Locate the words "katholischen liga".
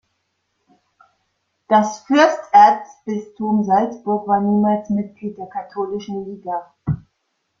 5.45-6.73